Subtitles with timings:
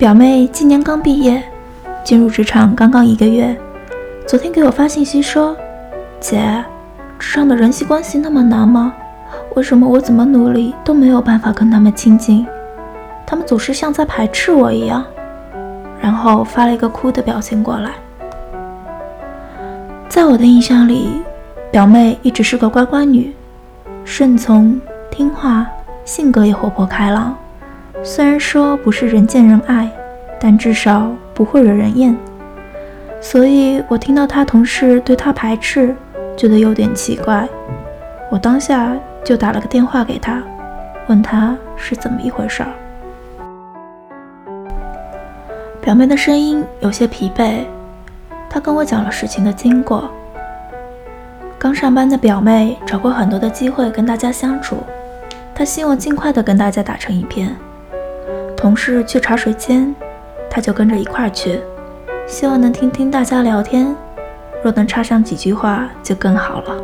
[0.00, 1.42] 表妹今年刚毕业，
[2.02, 3.54] 进入职场刚刚一个月，
[4.26, 5.54] 昨天给我发信息说
[6.18, 6.64] ：“姐，
[7.18, 8.94] 职场的人际关系那么难吗？
[9.56, 12.46] 为什么我怎么努力都没有办法跟他们亲近？
[13.26, 15.04] 他们总是像在排斥我一样。”
[16.00, 17.90] 然后发了一个哭的表情过来。
[20.08, 21.20] 在我的印象里，
[21.70, 23.36] 表妹一直是个乖乖女，
[24.06, 25.66] 顺从、听话，
[26.06, 27.36] 性格也活泼开朗。
[28.02, 29.88] 虽然说不是人见人爱，
[30.40, 32.16] 但至少不会惹人厌。
[33.20, 35.94] 所以我听到他同事对他排斥，
[36.36, 37.46] 觉得有点奇怪。
[38.30, 40.42] 我当下就打了个电话给他，
[41.08, 42.70] 问他是怎么一回事儿。
[45.82, 47.64] 表妹的声音有些疲惫，
[48.48, 50.10] 她跟我讲了事情的经过。
[51.58, 54.78] 刚上班的表妹找过很多的机会跟大家相处，
[55.54, 57.54] 她希望尽快的跟大家打成一片。
[58.60, 59.94] 同事去茶水间，
[60.50, 61.62] 他就跟着一块儿去，
[62.26, 63.96] 希望能听听大家聊天，
[64.62, 66.76] 若能插上几句话就更好了。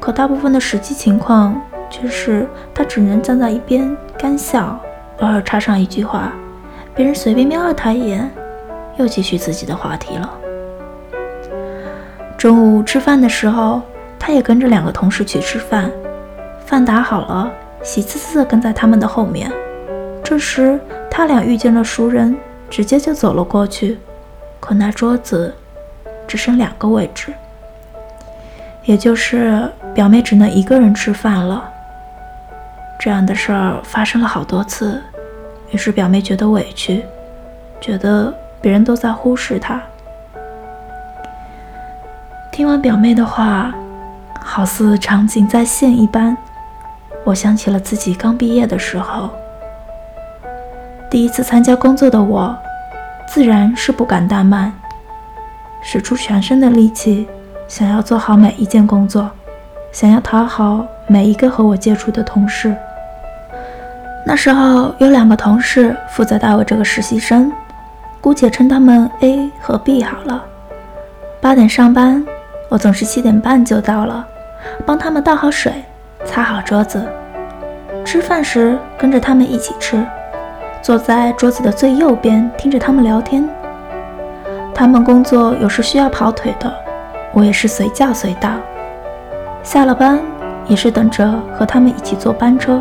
[0.00, 4.80] 可大部分的实际情况却是他只能站在一边干笑，
[5.18, 6.32] 偶尔插上一句话，
[6.94, 8.30] 别人随便瞄了他一眼，
[8.96, 10.32] 又继续自己的话题了。
[12.38, 13.82] 中午吃饭的时候，
[14.18, 15.90] 他也跟着两个同事去吃饭，
[16.64, 17.50] 饭打好了，
[17.82, 19.52] 喜滋滋的跟在他们的后面。
[20.28, 22.36] 这时，他俩遇见了熟人，
[22.68, 23.96] 直接就走了过去。
[24.58, 25.54] 可那桌子
[26.26, 27.32] 只剩两个位置，
[28.82, 31.62] 也就是表妹只能一个人吃饭了。
[32.98, 35.00] 这样的事儿发生了好多次，
[35.70, 37.04] 于是表妹觉得委屈，
[37.80, 39.80] 觉得别人都在忽视她。
[42.50, 43.72] 听完表妹的话，
[44.40, 46.36] 好似场景再现一般，
[47.22, 49.30] 我想起了自己刚毕业的时候。
[51.16, 52.54] 第一次参加工作的我，
[53.26, 54.70] 自然是不敢怠慢，
[55.80, 57.26] 使出全身的力气，
[57.66, 59.30] 想要做好每一件工作，
[59.90, 62.76] 想要讨好每一个和我接触的同事。
[64.26, 67.50] 那时候有两个同事负责带我这个实习生，
[68.20, 70.44] 姑且称他们 A 和 B 好了。
[71.40, 72.22] 八点上班，
[72.68, 74.22] 我总是七点半就到了，
[74.84, 75.82] 帮他们倒好水，
[76.26, 77.02] 擦好桌子。
[78.04, 80.06] 吃饭时跟着他们一起吃。
[80.82, 83.48] 坐在桌子的最右边，听着他们聊天。
[84.74, 86.72] 他们工作有时需要跑腿的，
[87.32, 88.50] 我也是随叫随到。
[89.62, 90.20] 下了班
[90.68, 92.80] 也是等着和他们一起坐班车。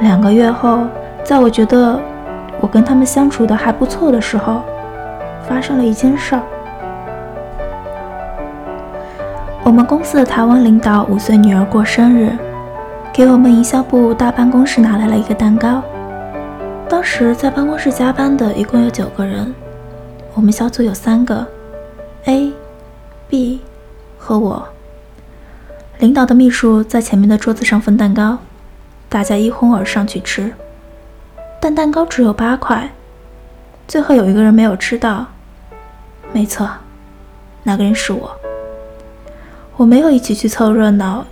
[0.00, 0.80] 两个月后，
[1.22, 2.00] 在我觉得
[2.60, 4.62] 我跟他们相处的还不错的时候，
[5.48, 6.42] 发生了一件事儿。
[9.62, 12.36] 我们公司的台湾领导五岁女儿过生日，
[13.12, 15.82] 给我们营销部大办公室拿来了一个蛋糕。
[16.88, 19.52] 当时在办公室加班的一共有九个人，
[20.34, 21.44] 我们小组有三个
[22.24, 22.52] ，A、
[23.28, 23.60] B
[24.16, 24.68] 和我。
[25.98, 28.38] 领导的秘书在前面的桌子上分蛋糕，
[29.08, 30.52] 大家一哄而上去吃，
[31.60, 32.92] 但蛋糕只有八块，
[33.88, 35.26] 最后有一个人没有吃到。
[36.32, 36.68] 没错，
[37.64, 38.30] 那个人是我。
[39.76, 41.26] 我没有一起去凑热闹，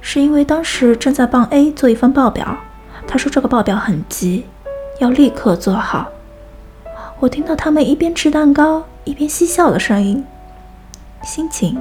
[0.00, 2.56] 是因为当时正在帮 A 做一份报表，
[3.06, 4.46] 他说这个报表很急。
[4.98, 6.08] 要立刻做好。
[7.18, 10.24] 我听到他们一边吃蛋糕一边嬉笑的声音，
[11.22, 11.78] 心情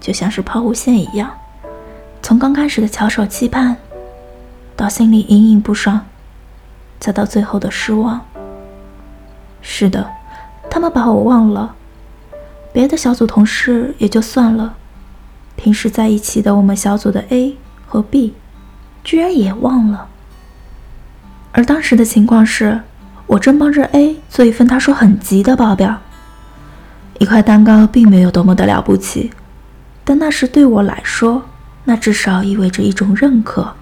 [0.00, 1.30] 就像是抛物线一样，
[2.22, 3.76] 从刚开始的翘首期盼，
[4.76, 6.00] 到心里隐隐不爽，
[7.00, 8.20] 再到最后的失望。
[9.62, 10.10] 是的，
[10.70, 11.74] 他们把我忘了。
[12.72, 14.74] 别的小组同事也就算了，
[15.56, 18.34] 平时在一起的我们小组的 A 和 B，
[19.02, 20.08] 居然也忘了。
[21.56, 22.80] 而当时的情况是，
[23.28, 25.96] 我正帮着 A 做一份他说很急的报表。
[27.20, 29.30] 一块蛋糕并没有多么的了不起，
[30.02, 31.44] 但那时对我来说，
[31.84, 33.72] 那至少意味着一种认可。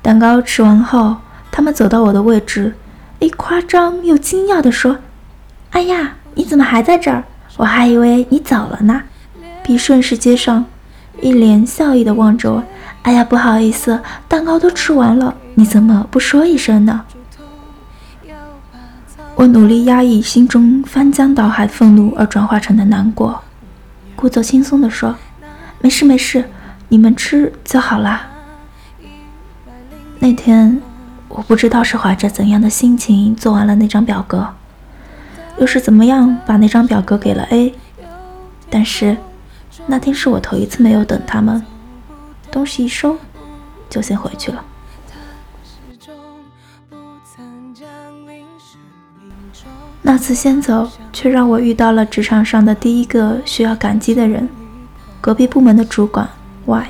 [0.00, 1.16] 蛋糕吃完后，
[1.52, 2.74] 他们走到我的位置
[3.20, 4.96] ，A 夸张又惊讶地说
[5.72, 7.24] ：“哎呀，你怎么还在这儿？
[7.58, 9.02] 我还以为你走了呢。
[9.62, 10.64] ”B 顺势接上，
[11.20, 12.64] 一脸笑意地望着我。
[13.02, 17.06] 哎呀，不好意思，蛋糕都吃完了，你怎么不说一声呢？
[19.36, 23.42] 我努力压抑心中翻江倒海愤怒而转化成的难过，
[24.14, 25.16] 故作轻松地说
[25.80, 26.44] ：“没事没事，
[26.88, 28.28] 你们吃就好啦。”
[30.20, 30.82] 那天
[31.28, 34.46] 我不知道是怀着怎样的心情做完了那张表格，
[35.58, 37.74] 又是怎么样把那张表格给了 A，
[38.68, 39.16] 但是
[39.86, 41.64] 那天是我头一次没有等他们。
[42.50, 43.16] 东西一收，
[43.88, 44.62] 就先回去了。
[50.08, 54.48] 那次先走，却让我遇到了职场上的第一个需要感激的人——
[55.20, 56.28] 隔壁部门的主管
[56.64, 56.86] Y。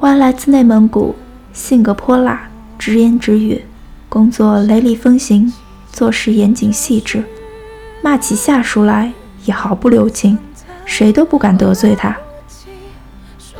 [0.00, 1.14] Y 来自内蒙古，
[1.52, 3.64] 性格泼辣，直言直语，
[4.08, 5.52] 工作雷厉风行，
[5.92, 7.22] 做事严谨细致，
[8.02, 9.12] 骂起下属来
[9.44, 10.36] 也毫不留情，
[10.84, 12.16] 谁都不敢得罪他。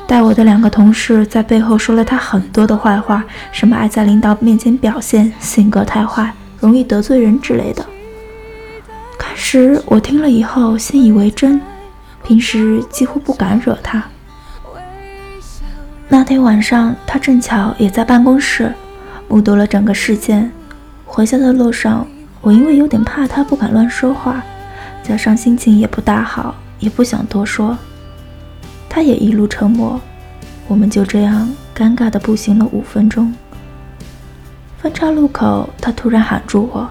[0.08, 3.22] 带我的两个同事在背后说了他很多的坏话，
[3.52, 7.86] 什么爱在领导面前表现，性格太坏，容易得罪人之类的。
[9.36, 11.60] 时我听了以后信以为真，
[12.24, 14.02] 平时几乎不敢惹他。
[16.08, 18.72] 那天晚上，他正巧也在办公室，
[19.28, 20.50] 目睹了整个事件。
[21.06, 22.06] 回家的路上，
[22.40, 24.42] 我因为有点怕他，不敢乱说话，
[25.02, 27.76] 加上心情也不大好，也不想多说。
[28.88, 30.00] 他也一路沉默，
[30.68, 33.34] 我们就这样尴尬地步行了五分钟。
[34.78, 36.90] 分岔路口，他突然喊住我，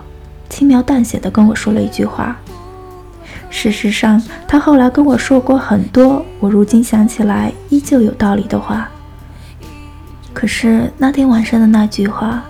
[0.52, 2.38] 轻描淡写的跟我说了一句话。
[3.50, 8.88] 事实上，他后来跟我说过很多，我如今想起来依旧有道理的话。
[10.34, 12.44] 可是那天晚上的那句话，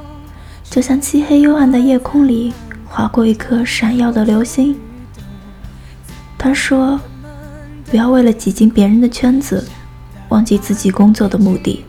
[0.64, 2.52] 就像漆黑幽暗的夜空里
[2.86, 4.76] 划过一颗闪耀的流星。
[6.38, 7.00] 他说。
[7.90, 9.68] 不要为了挤进别人的圈子，
[10.30, 11.84] 忘记自己工作的目的。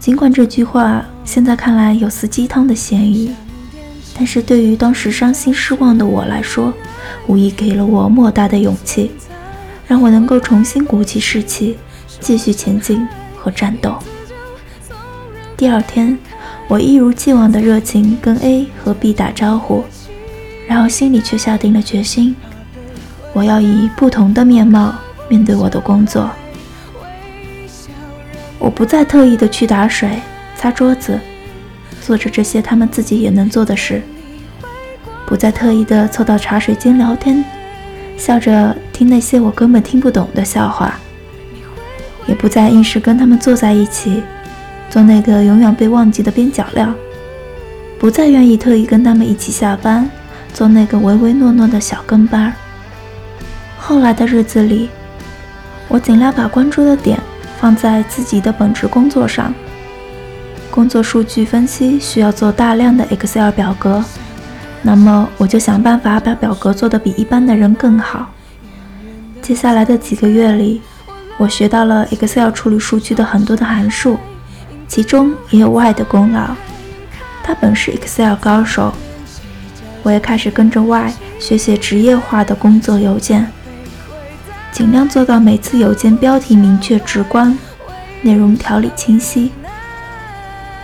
[0.00, 3.32] 尽管这句话现在看来有似鸡汤的嫌疑，
[4.16, 6.72] 但是对于当时伤心失望的我来说，
[7.26, 9.10] 无疑给了我莫大的勇气，
[9.86, 11.76] 让我能够重新鼓起士气，
[12.20, 13.06] 继续前进
[13.36, 13.96] 和战斗。
[15.56, 16.16] 第二天，
[16.68, 19.84] 我一如既往的热情跟 A 和 B 打招呼，
[20.68, 22.36] 然后心里却下定了决心。
[23.32, 24.94] 我要以不同的面貌
[25.28, 26.30] 面对我的工作。
[28.60, 30.08] 我不再特意的去打水、
[30.56, 31.18] 擦桌子，
[32.04, 34.02] 做着这些他们自己也能做的事；
[35.26, 37.42] 不再特意的凑到茶水间聊天，
[38.18, 40.90] 笑着听那些我根本听不懂的笑话；
[42.26, 44.22] 也不再硬是跟他们坐在一起，
[44.90, 46.88] 做那个永远被忘记的边角料；
[47.98, 50.06] 不再愿意特意跟他们一起下班，
[50.52, 52.52] 做那个唯唯诺诺的小跟班。
[53.78, 54.90] 后来的日子里，
[55.88, 57.18] 我尽量把关注的点
[57.58, 59.54] 放在自己的本职工作上。
[60.74, 64.04] 工作数据分析需要做大量的 Excel 表格，
[64.82, 68.28] 那么我就想办法把表格做得比一般的人更好。
[69.40, 70.82] 接下来的几个月里，
[71.38, 74.18] 我学到了 Excel 处理数据的很多的函数，
[74.88, 76.48] 其中也有 Y 的功劳，
[77.44, 78.92] 他本是 Excel 高手。
[80.02, 83.48] 我也开始跟着 Y 学写职业化的工作邮件。
[84.72, 87.56] 尽量做到每次邮件标题明确直观，
[88.22, 89.52] 内容条理清晰。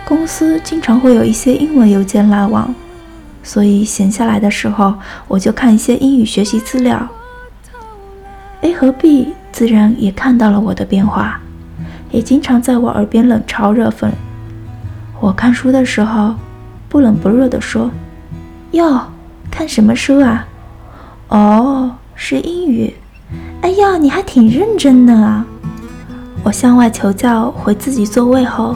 [0.05, 2.73] 公司经常会有一些英文邮件来往，
[3.43, 4.93] 所以闲下来的时候，
[5.27, 7.07] 我就看一些英语学习资料。
[8.61, 11.39] A 和 B 自然也看到了我的变化，
[12.11, 14.09] 也经常在我耳边冷嘲热讽。
[15.19, 16.35] 我看书的时候，
[16.89, 17.89] 不冷不热地说
[18.71, 19.01] ：“哟，
[19.49, 20.45] 看什么书啊？
[21.29, 22.93] 哦，是英语。”
[23.61, 25.45] 哎呀，你还挺认真的啊！
[26.43, 28.75] 我向外求教，回自己座位后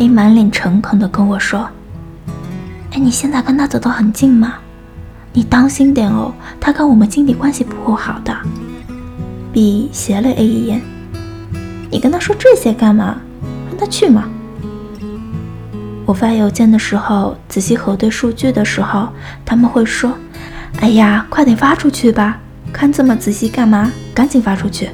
[0.00, 1.68] ，A 满脸诚恳地跟我说
[2.90, 4.54] ：“哎，你现在跟他走得很近吗？
[5.34, 8.34] 你当心点哦，他跟我们经理关系不够好的。
[9.52, 10.80] ”B 斜了 A 一眼
[11.92, 13.18] ：“你跟他说这些干嘛？
[13.68, 14.24] 让他去嘛。”
[16.06, 19.10] 我发邮件的时候，仔细核对数据的时候，
[19.44, 20.14] 他们会说
[20.80, 22.38] ：“哎呀，快点发出去吧。”
[22.72, 23.92] 看这么仔细干嘛？
[24.14, 24.88] 赶紧发出去！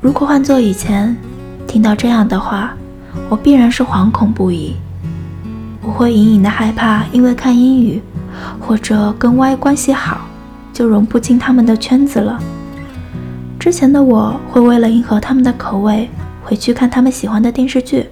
[0.00, 1.16] 如果换做以前，
[1.66, 2.76] 听到这样的话，
[3.28, 4.74] 我必然是惶恐不已。
[5.82, 8.02] 我会隐隐的害怕，因为看英语
[8.60, 10.20] 或者跟 Y 关系好，
[10.72, 12.38] 就融不进他们的圈子了。
[13.58, 16.08] 之前的我会为了迎合他们的口味，
[16.42, 18.06] 回去看他们喜欢的电视剧，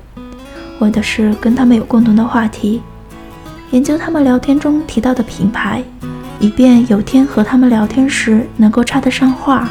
[0.81, 2.83] 为的是跟他们有共同的话题，
[3.71, 5.83] 研究他们聊天中提到的品牌。
[6.39, 9.71] 以便有天和他们聊天时能够插得上话，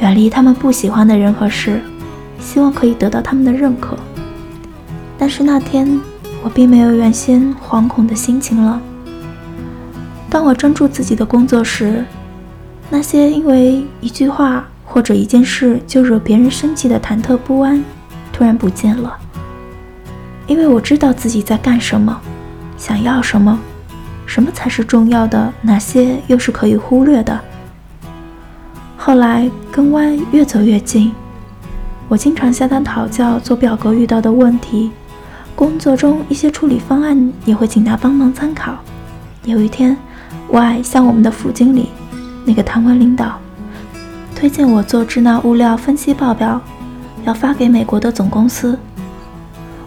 [0.00, 1.78] 远离他们不喜欢的人和事，
[2.40, 3.94] 希望可以得到他们的认可。
[5.18, 6.00] 但是那天
[6.42, 8.80] 我并没有原先惶恐的心情了。
[10.28, 12.04] 当我专注自己的工作时，
[12.90, 17.82] 那些因为一句话或者一件事就惹别人生气的忐忑不安
[18.32, 19.16] 突然不见了，
[20.46, 22.20] 因为我知道自己在干什么，
[22.76, 23.58] 想要什么。
[24.26, 25.52] 什么才是重要的？
[25.60, 27.38] 哪些又是可以忽略的？
[28.96, 31.12] 后来跟 Y 越走越近，
[32.08, 34.90] 我经常向他讨教做表格遇到的问题，
[35.56, 38.76] 工作中一些处理方案也会请他帮忙参考。
[39.44, 39.96] 有一天
[40.50, 41.90] ，Y 向我们的副经理，
[42.44, 43.38] 那个贪官领导，
[44.34, 46.60] 推荐我做制那物料分析报表，
[47.24, 48.78] 要发给美国的总公司。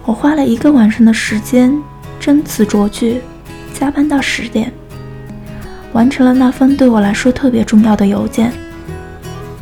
[0.06, 1.76] 我花了一个晚上的时间，
[2.22, 3.22] 斟词酌句，
[3.74, 4.72] 加班到十点，
[5.92, 8.54] 完成了那份对我来说特别重要的邮件。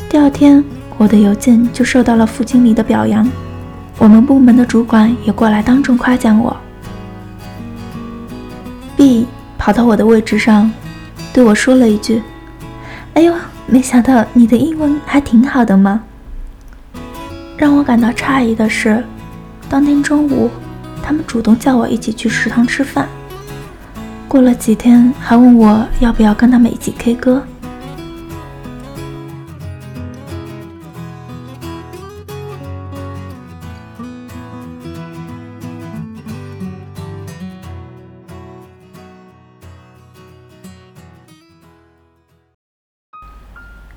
[0.07, 0.63] 第二天，
[0.97, 3.27] 我的邮件就受到了副经理的表扬，
[3.97, 6.55] 我们部门的主管也过来当众夸奖我。
[8.95, 9.25] B。
[9.57, 10.69] 跑到我的位置上，
[11.33, 12.21] 对我说了一句
[13.15, 13.33] ：“哎呦，
[13.65, 16.03] 没想到你的英文还挺好的嘛。”
[17.57, 19.03] 让我感到诧异的是，
[19.67, 20.51] 当天中午，
[21.01, 23.07] 他们主动叫我一起去食堂吃饭。
[24.27, 27.41] 过了几天，还问我要不要跟他们一起 K 歌。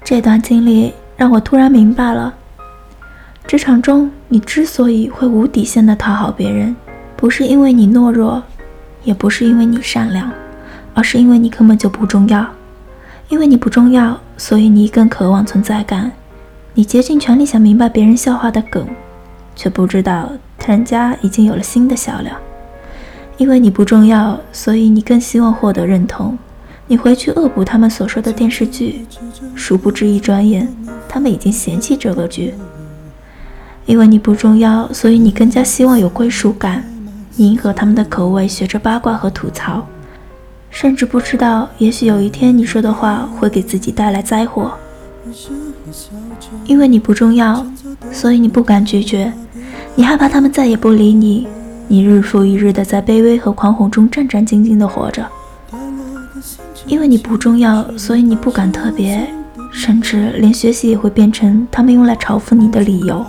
[0.09, 2.33] 这段经历让我突然明白了，
[3.47, 6.75] 职场中你之所以会无底线的讨好别人，
[7.15, 8.43] 不是因为你懦弱，
[9.05, 10.33] 也不是因为你善良，
[10.95, 12.43] 而是因为你根本就不重要。
[13.29, 16.11] 因为你不重要，所以你更渴望存在感。
[16.73, 18.89] 你竭尽全力想明白别人笑话的梗，
[19.55, 20.33] 却不知道
[20.67, 22.33] 人家已经有了新的笑料。
[23.37, 26.39] 因为你不重要，所以你更希望获得认同。
[26.91, 29.05] 你回去恶补他们所说的电视剧，
[29.55, 30.67] 殊不知一转眼，
[31.07, 32.55] 他们已经嫌弃这个剧。
[33.85, 36.83] 因为你不重要，所以你更加希望有归属感。
[37.37, 39.87] 迎合他们的口味，学着八卦和吐槽，
[40.71, 44.73] 甚至不知道，也许有一天你说的话会给自己带来灾祸。
[46.65, 47.65] 因为你不重要，
[48.11, 49.31] 所以你不敢拒绝。
[49.95, 51.47] 你害怕他们再也不理你，
[51.87, 55.27] 你日复一日的在卑微和狂吼中战战兢兢的活着。
[56.89, 59.29] 因为你不重要，所以你不敢特别，
[59.71, 63.25] 甚至连学习也会变成他们用来嘲讽你的理由。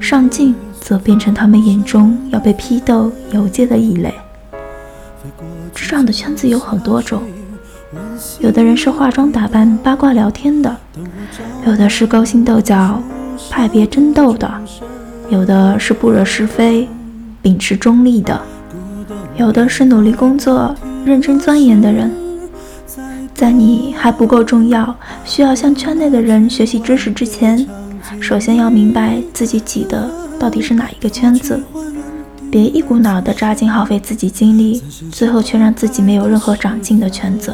[0.00, 4.12] 上进则变成他们眼中要被批斗、游街的异类。
[5.72, 7.22] 职场的圈子有很多种，
[8.40, 10.76] 有的人是化妆打扮、八卦聊天的，
[11.64, 13.00] 有的是勾心斗角、
[13.48, 14.52] 派别争斗的，
[15.30, 16.88] 有的是不惹是非、
[17.40, 18.42] 秉持中立的，
[19.36, 20.74] 有的是努力工作、
[21.04, 22.10] 认真钻研的人。
[23.42, 24.94] 在你还不够重要，
[25.24, 27.66] 需要向圈内的人学习知识之前，
[28.20, 30.08] 首先要明白自己挤的
[30.38, 31.60] 到底是哪一个圈子。
[32.52, 34.80] 别一股脑的扎进耗费自己精力，
[35.10, 37.52] 最后却让自己没有任何长进的圈子。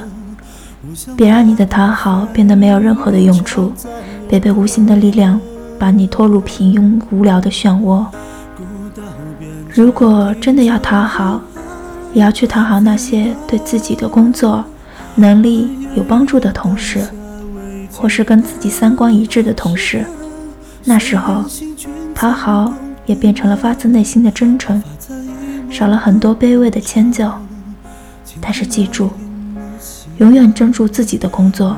[1.16, 3.73] 别让你的讨好变得没有任何的用处，
[4.28, 5.40] 别被无形的力量
[5.78, 8.04] 把你拖入平庸无聊的漩涡。
[9.73, 11.40] 如果真的要讨好，
[12.12, 14.62] 也要去讨好那些对自己的工作。
[15.14, 17.07] 能力有帮助的同事，
[17.92, 20.04] 或是跟自己三观一致的同事，
[20.85, 21.45] 那时候
[22.14, 22.73] 讨好
[23.07, 24.83] 也变成了发自内心的真诚，
[25.71, 27.30] 少了很多卑微的迁就。
[28.40, 29.11] 但是记住，
[30.18, 31.76] 永远专注自己的工作，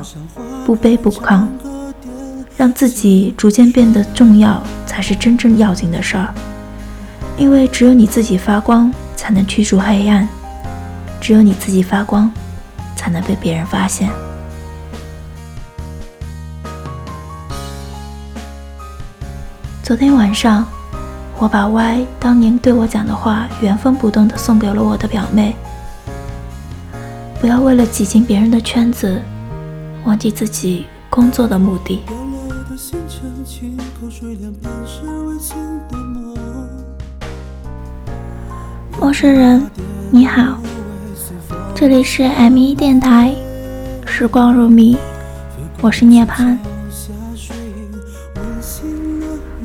[0.65, 1.47] 不卑不亢，
[2.55, 6.33] 让自己逐渐变得重要，才是真正要紧的事儿。
[7.37, 10.27] 因为只有你自己发光，才能驱逐黑暗；
[11.19, 12.31] 只有你自己发光。
[13.01, 14.07] 才能被别人发现。
[19.81, 20.67] 昨天晚上，
[21.39, 25.55] 我把 Y 当年对我讲的话原封不动的送给了我的表妹。
[27.39, 29.19] 不要为了挤进别人的圈子，
[30.05, 32.03] 忘记自己工作的目的。
[38.99, 39.67] 陌生人，
[40.11, 40.59] 你好。
[41.81, 43.33] 这里是 M 一电台，
[44.05, 44.95] 时光如迷，
[45.81, 46.55] 我是涅槃。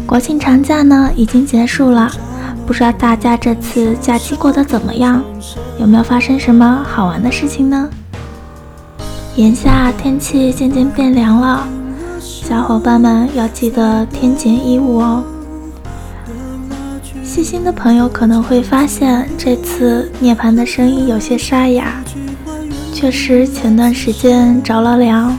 [0.07, 2.11] 国庆长假呢已经结束了，
[2.67, 5.23] 不知道大家这次假期过得怎么样？
[5.79, 7.87] 有没有发生什么好玩的事情呢？
[9.35, 11.69] 眼下天气渐渐变凉了，
[12.19, 15.23] 小伙伴们要记得添减衣物哦。
[17.47, 22.03] 新的朋友可能会发现，这次涅槃的声音有些沙哑。
[22.93, 25.39] 确实，前段时间着了凉，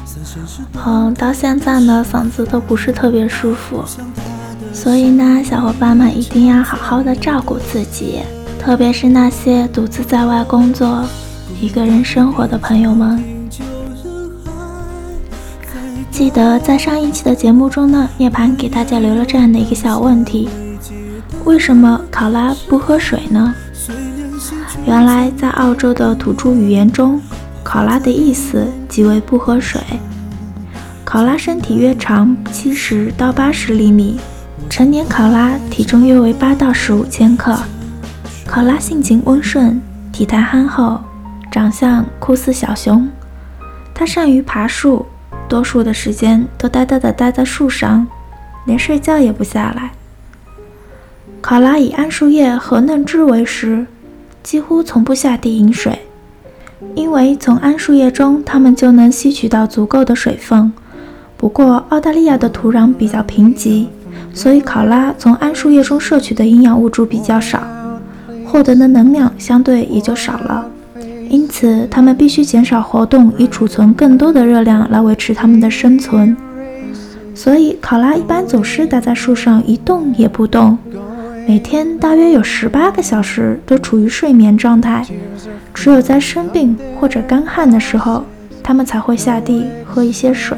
[0.85, 3.83] 嗯，到现在呢，嗓子都不是特别舒服。
[4.71, 8.19] 所以呢，小伙伴们一定要好好的照顾自己，
[8.57, 11.03] 特别是那些独自在外工作、
[11.59, 13.21] 一个人生活的朋友们。
[16.09, 20.47] 记得在上一期的节目中呢，涅槃给大家留了这样的一个小问题。
[21.47, 23.55] 为什么考拉不喝水呢？
[24.85, 27.21] 原来，在澳洲的土著语言中，
[27.63, 29.81] 考拉的意思即为不喝水。
[31.05, 34.19] 考拉身体约长七十到八十厘米，
[34.69, 37.57] 成年考拉体重约为八到十五千克。
[38.45, 40.99] 考拉性情温顺，体态憨厚，
[41.49, 43.09] 长相酷似小熊。
[43.93, 45.05] 它善于爬树，
[45.47, 48.05] 多数的时间都呆呆地待在树上，
[48.65, 49.93] 连睡觉也不下来。
[51.47, 53.85] 考拉以桉树叶和嫩枝为食，
[54.43, 55.97] 几乎从不下地饮水，
[56.93, 60.73] 因为从桉树叶中它们就能吸取到足够的水分。
[61.37, 63.85] 不过，澳大利亚的土壤比较贫瘠，
[64.33, 67.63] 所以考拉从桉树叶中摄取的营养物质比较少，
[68.45, 70.65] 获得的能量相对也就少了。
[71.29, 76.35] 因此，它们必须减少活动，以储存更多的热量来维持它们的生存。
[77.33, 80.77] 所以，考拉一般总是待在树上一动也不动，
[81.47, 85.05] 每天大约有十八个小时都处于睡眠状态。
[85.73, 88.25] 只有在生病或者干旱的时候，
[88.61, 90.57] 它们才会下地喝一些水。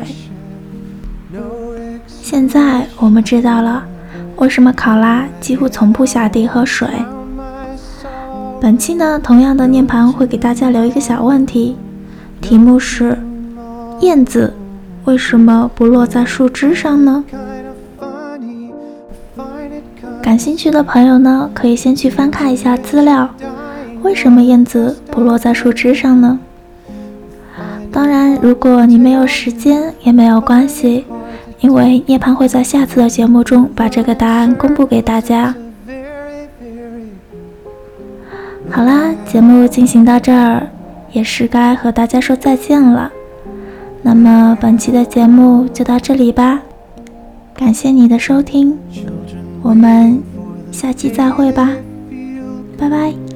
[2.07, 3.85] 现在我们知道了
[4.37, 6.87] 为什么考拉几乎从不下地喝水。
[8.59, 11.75] 本期呢，同样的念盘会给大家留一个小问题，
[12.41, 13.15] 题目是：
[13.99, 14.51] 燕子
[15.05, 17.23] 为什么不落在树枝上呢？
[20.29, 23.27] 感兴趣的朋友呢，可以先去翻看一下资料，
[24.03, 26.39] 为什么燕子不落在树枝上呢？
[27.91, 31.03] 当然，如果你没有时间也没有关系。
[31.61, 35.55] 因为涅槃会在下次的节目中把这个答案公布给大家。
[38.69, 40.67] 好啦，节目进行到这儿，
[41.11, 43.11] 也是该和大家说再见了。
[44.03, 46.61] 那么本期的节目就到这里吧，
[47.55, 48.77] 感谢你的收听，
[49.61, 50.23] 我们
[50.79, 51.75] 下期再会吧，
[52.77, 53.28] 拜拜。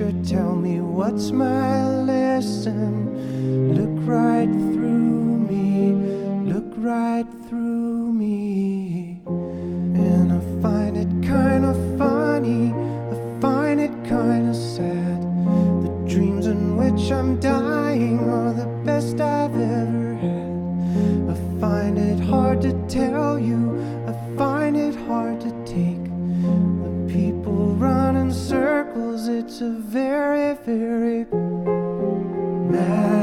[0.00, 3.74] Teacher, tell me what's my lesson?
[3.74, 4.48] Look right
[32.70, 33.19] man.